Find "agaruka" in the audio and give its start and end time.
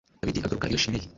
0.39-0.69